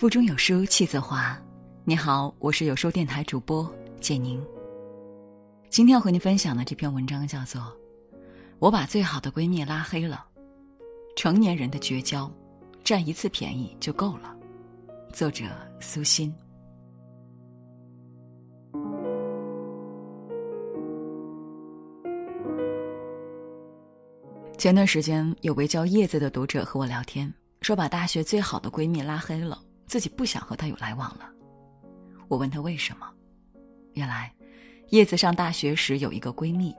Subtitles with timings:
[0.00, 1.38] 腹中有书气自华。
[1.84, 3.70] 你好，我是有书电台主播
[4.00, 4.42] 简宁。
[5.68, 7.60] 今天要和您分享的这篇文章叫做
[8.58, 10.24] 《我把最好的闺蜜拉黑了》，
[11.16, 12.32] 成年人的绝交，
[12.82, 14.34] 占一次便宜就够了。
[15.12, 15.44] 作者
[15.80, 16.34] 苏欣。
[24.56, 27.30] 前段时间，有位叫叶子的读者和我聊天，
[27.60, 29.60] 说把大学最好的闺蜜拉黑了。
[29.90, 31.28] 自己不想和他有来往了，
[32.28, 33.10] 我问他为什么，
[33.94, 34.32] 原来，
[34.90, 36.72] 叶子上大学时有一个闺蜜，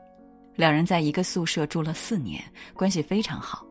[0.55, 2.41] 两人在一个宿舍住了四年，
[2.73, 3.67] 关系非常好。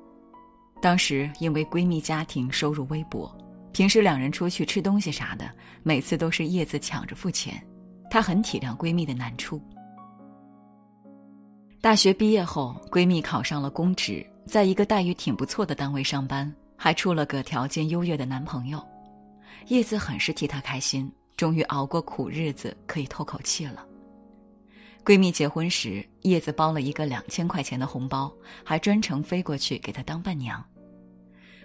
[0.83, 3.35] 当时因为闺蜜家庭收入微薄，
[3.73, 5.51] 平时两人出去吃东西啥的，
[5.83, 7.67] 每次都是叶子抢着付钱，
[8.11, 9.59] 她很体谅闺蜜的难处。
[11.81, 18.87] 大学毕业后，闺蜜考上了公职，在一个待遇挺不错的单位上班，还处了个条件优越的男朋友。
[19.67, 23.87] 叶子很是替她开心，终于熬过苦日子，可以透口气了。
[25.05, 28.33] 闺蜜结婚时，叶子包了一个两千块钱的红包，
[28.65, 30.63] 还专程飞过去给她当伴娘。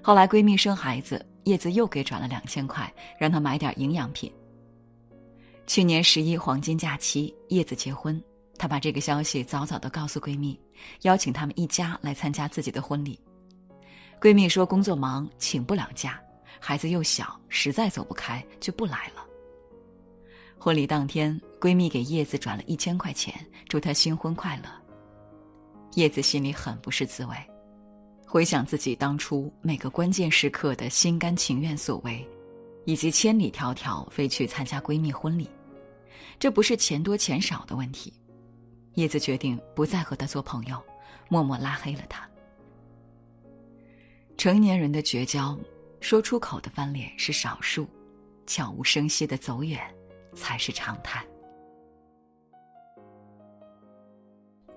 [0.02, 4.32] 后来闺蜜生孩子，叶子又给转了两千块，让她买点营养品。
[5.68, 8.22] 去年十一黄金假期，叶子结婚，
[8.58, 10.60] 她把这个消息早早的告诉闺蜜，
[11.02, 13.20] 邀请他们一家来参加自己的婚礼。
[14.22, 16.22] 闺蜜说工作忙，请不了假。
[16.60, 19.26] 孩子又小，实在走不开，就不来了。
[20.58, 23.34] 婚礼当天，闺蜜给叶子转了一千块钱，
[23.68, 24.64] 祝她新婚快乐。
[25.94, 27.36] 叶子心里很不是滋味，
[28.26, 32.28] 回想自己当初每个关键时刻的心甘情愿所为，
[32.86, 35.48] 以及千里迢迢飞去参加闺蜜婚礼，
[36.40, 38.12] 这不是钱多钱少的问题。
[38.96, 40.82] 叶子决定不再和他做朋友，
[41.30, 42.28] 默默拉黑了他。
[44.36, 45.58] 成年人的绝交。
[46.00, 47.88] 说出口的翻脸是少数，
[48.46, 49.82] 悄无声息的走远
[50.36, 51.26] 才是常态。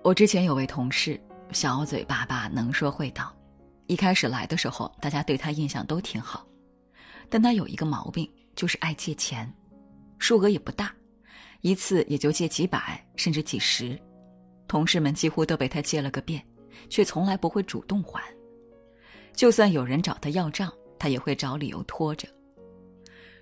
[0.03, 1.21] 我之前有位同事，
[1.53, 3.35] 小嘴巴巴，能说会道。
[3.89, 6.47] 一开始来的时候，大家对他印象都挺好，
[7.29, 9.53] 但他有一个毛病，就是爱借钱，
[10.19, 10.95] 数额也不大，
[11.61, 13.99] 一次也就借几百甚至几十，
[14.67, 16.43] 同事们几乎都被他借了个遍，
[16.89, 18.23] 却从来不会主动还。
[19.35, 20.73] 就算有人找他要账。
[20.99, 22.29] 他也会找理由拖着。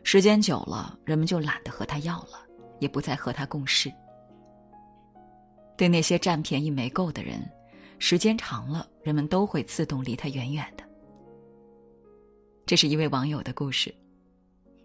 [0.03, 2.47] 时间久了，人们就懒得和他要了，
[2.79, 3.93] 也不再和他共事。
[5.77, 7.45] 对那些占便宜没够的人，
[7.99, 10.85] 时间长了，人们都会自动离他远远的。
[12.65, 13.95] 这是一位网友的故事。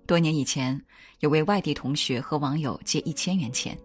[0.08, 0.80] 多年以前，
[1.20, 3.78] 有位外地同学和网友借一千元钱，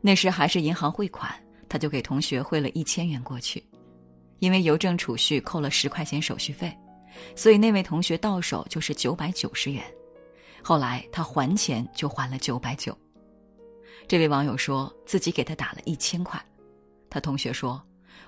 [0.00, 1.30] 那时还是银行汇款，
[1.68, 3.62] 他就给同学汇了一千元过去，
[4.38, 6.76] 因为邮政储蓄扣了十块钱手续费。
[7.34, 9.82] 所以那位同学到手就是九百九十元，
[10.62, 12.96] 后来他还钱就还了九百九。
[14.08, 16.40] 这位网友说自己给他打了一千块，
[17.10, 17.82] 他同学说：“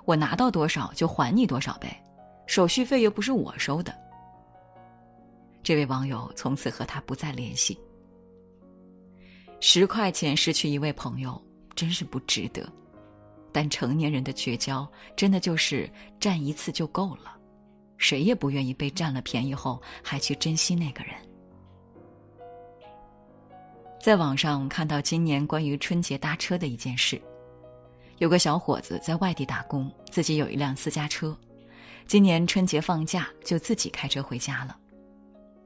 [0.04, 2.02] 我拿到多少就还你多少呗，
[2.46, 3.94] 手续费又不是我收的。”
[5.62, 7.78] 这位网友从此和他不再联系。
[9.60, 11.40] 十块钱失去一位朋友，
[11.74, 12.66] 真是不值得。
[13.50, 17.37] 但成年人的绝交，真的就是占一次就够了。
[17.98, 21.12] 谁也不愿意被占了便宜后还去珍惜那个人。
[24.00, 27.20] 在网上看到今年关于春节搭车的一件事，
[28.18, 31.36] 有个小伙子在外地打工，自己有一辆私家车，
[32.06, 34.76] 今年春节放假就自己开车回家了。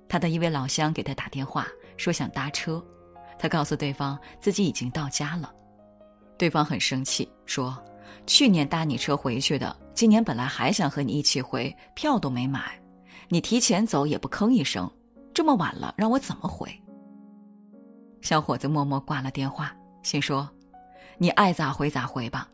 [0.09, 2.84] 他的一位老乡给他打电话说想搭车，
[3.38, 5.54] 他告诉对方自己已经到家了，
[6.37, 7.81] 对方很生气说。
[8.25, 12.80] 去年搭你车回去的，今年本来还想和你一起回，票都没买，
[13.28, 14.91] 你提前走也不吭一声，
[15.34, 16.69] 这么晚了让我怎么回？
[18.20, 20.48] 小伙子默默挂了电话，心说
[21.19, 22.48] ：“你爱咋回咋回吧。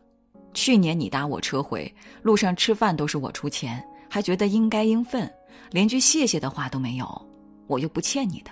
[0.53, 5.31] 去年你搭我车回，路上吃饭都是我出钱，还觉得应该应分，
[5.71, 7.27] 连句谢谢的话都没有，
[7.67, 8.51] 我又不欠你的。”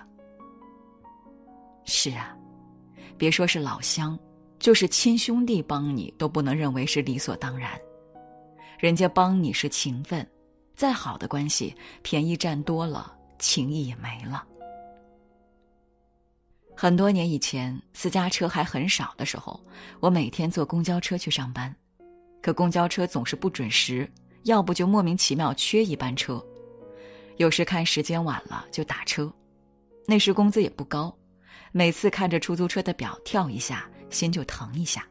[1.83, 2.35] 是啊，
[3.17, 4.17] 别说是老乡。
[4.59, 7.79] 就是亲兄弟帮你都不能认为是理所当然，
[8.77, 10.25] 人家帮你是情分，
[10.75, 14.45] 再好的关系，便宜占多了，情谊也没了。
[16.75, 19.59] 很多年以前，私家车还很少的时候，
[20.00, 21.75] 我每天坐公交车去上班，
[22.41, 24.09] 可公交车总是不准时，
[24.44, 26.44] 要不就莫名其妙缺一班车，
[27.38, 29.31] 有时看时间晚了就打车，
[30.06, 31.15] 那时工资也不高，
[31.71, 33.89] 每次看着出租车的表跳一下。
[34.09, 35.06] 心就疼一下。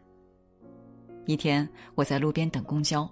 [1.26, 3.06] 一天，我在路边等公交，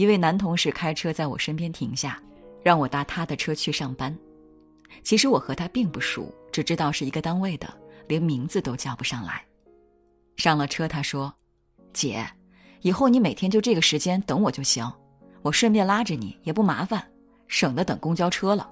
[0.00, 2.18] 一位男同事开车在我身边停下，
[2.62, 4.16] 让我搭他的车去上班。
[5.02, 7.70] 其实我和他并不熟，只知道是一个单位的，
[8.08, 9.44] 连名字都叫不上来。
[10.38, 11.30] 上了车，他说
[11.92, 12.26] ：“姐，
[12.80, 14.90] 以后你每天就这个时间等我就行，
[15.42, 17.06] 我顺便拉着你也不麻烦，
[17.46, 18.70] 省得等公交车了。”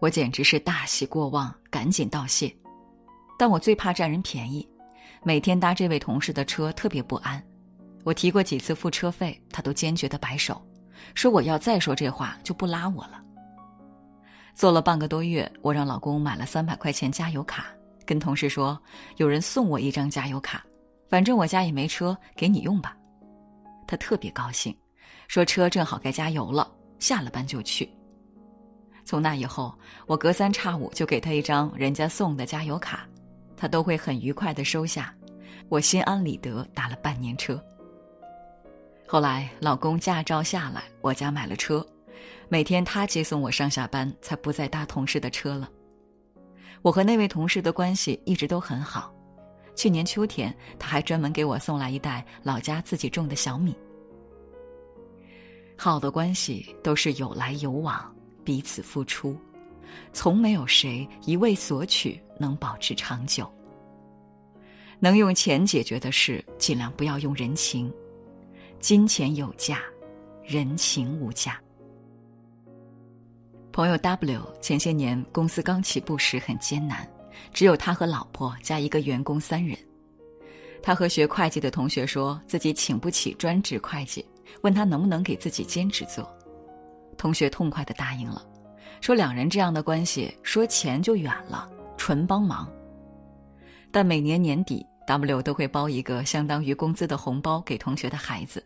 [0.00, 2.54] 我简直是大喜过望，赶紧道谢。
[3.38, 4.68] 但我最怕占人便宜，
[5.22, 7.42] 每天搭这位同事的车特别不安。
[8.04, 10.60] 我提过几次付车费，他都坚决的摆手，
[11.14, 13.22] 说我要再说这话就不拉我了。
[14.54, 17.66] 做了半个多月，我让老公买了三百块钱加油卡，
[18.04, 18.80] 跟同事说
[19.16, 20.64] 有人送我一张加油卡，
[21.08, 22.96] 反正我家也没车，给你用吧。
[23.86, 24.76] 他特别高兴，
[25.28, 27.88] 说车正好该加油了，下了班就去。
[29.04, 29.74] 从那以后，
[30.06, 33.06] 我隔三差五就给他一张人家送的加油卡，
[33.56, 35.14] 他都会很愉快的收下，
[35.68, 37.62] 我心安理得打了半年车。
[39.12, 41.86] 后来老公驾照下来，我家买了车，
[42.48, 45.68] 每天他接送我上下班，才不再搭同事的车了。
[46.80, 49.14] 我和那位同事的关系一直都很好，
[49.76, 53.76] 去年秋天他还专门给我送来一袋老家自己种的小米。
[55.76, 58.10] 好的关系都是有来有往，
[58.42, 59.36] 彼此付出，
[60.14, 63.46] 从没有谁一味索取能保持长久。
[64.98, 67.92] 能用钱解决的事，尽量不要用人情。
[68.82, 69.78] 金钱有价，
[70.42, 71.56] 人情无价。
[73.70, 77.08] 朋友 W 前些年公司刚起步时很艰难，
[77.52, 79.78] 只有他和老婆加一个员工三人。
[80.82, 84.26] 他和学会计的同学说自己请不起专职会计，
[84.62, 86.28] 问他能不能给自己兼职做。
[87.16, 88.44] 同学痛快的答应了，
[89.00, 92.68] 说两人这样的关系说钱就远了，纯帮忙。
[93.92, 98.60] 但每年年底 W 都会包一个相当于工资的红包给同学的孩子。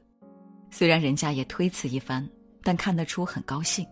[0.78, 2.28] 虽然人家也推辞一番，
[2.62, 3.82] 但看得出很高兴。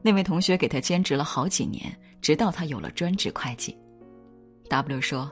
[0.00, 1.92] 那位同学给他兼职了好几年，
[2.22, 3.76] 直到他有了专职会计。
[4.68, 5.28] W 说：“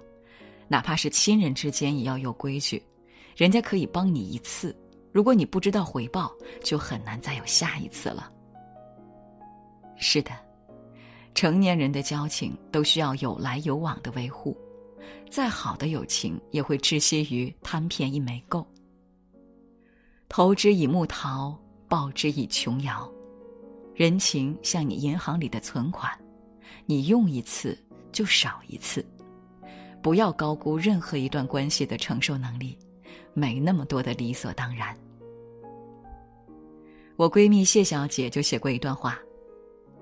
[0.67, 2.83] 哪怕是亲人之间也要有规矩，
[3.37, 4.77] 人家可以帮你一次，
[5.13, 6.33] 如果你不知道回报，
[6.65, 8.29] 就很难再有下一次了。”
[9.97, 10.33] 是的，
[11.33, 14.59] 成年人的交情都需要有来有往的维护，
[15.31, 18.67] 再好的友情也会窒息于贪便宜没够。
[20.29, 21.57] 投之以木桃，
[21.89, 23.11] 报之以琼瑶。
[23.95, 26.11] 人情像你银行里的存款，
[26.85, 27.79] 你用一次
[28.13, 29.05] 就少一次。
[30.03, 32.77] 不要高估任何一段关系的承受能力，
[33.33, 34.95] 没那么多的理所当然。
[37.17, 39.19] 我闺蜜谢小姐就写过一段话：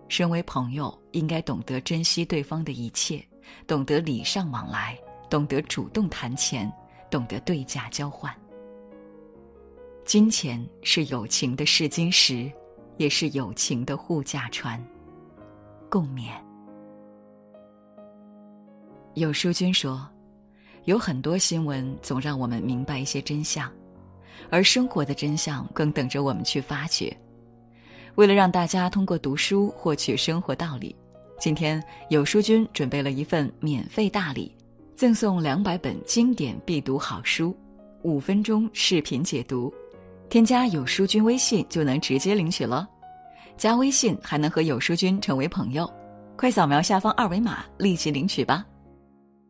[0.08, 3.24] 身为朋友，应该懂得珍惜对方的一切，
[3.66, 4.98] 懂得礼尚往来，
[5.30, 6.70] 懂得主动谈钱，
[7.08, 8.34] 懂得对价交换。
[10.04, 12.52] 金钱是友情的试金石，
[12.98, 14.78] 也是友情的护驾船。
[15.88, 16.30] 共勉。
[19.14, 20.06] 有书君说，
[20.84, 23.72] 有很多新闻总让我们明白一些真相，
[24.50, 27.16] 而生活的真相更等着我们去发掘。
[28.16, 30.94] 为了让大家通过读书获取生活道理，
[31.40, 34.54] 今天有书君准备了一份免费大礼，
[34.94, 37.56] 赠送两百本经典必读好书，
[38.02, 39.72] 五分钟视频解读。
[40.28, 42.88] 添加有书君微信就能直接领取了，
[43.56, 45.88] 加微信还能和有书君成为朋友，
[46.36, 48.64] 快扫描下方二维码立即领取吧。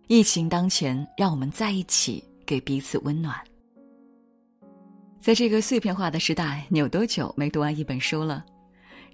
[0.08, 3.34] 疫情当前，让我们在一起，给彼此温暖。
[5.18, 8.44] 在这个碎片化的时代，你有多久没读完一本书了？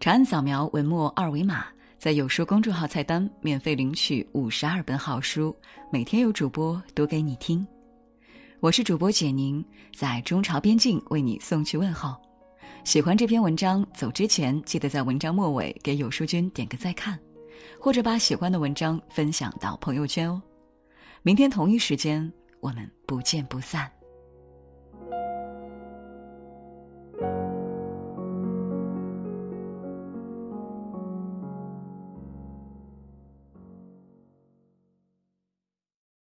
[0.00, 1.66] 长按扫描文末二维码，
[1.98, 5.54] 在有书公众号菜单免费领取五十二本好书，
[5.92, 7.64] 每天有主播读给你听。
[8.60, 9.64] 我是主播解宁，
[9.96, 12.14] 在中朝边境为你送去问候。
[12.84, 17.18] 喜欢这篇文章，走之前记得在文章末尾给有书君点个再看，
[17.80, 20.42] 或者把喜欢的文章分享到朋友圈哦。
[21.22, 23.90] 明天同一时间，我们不见不散。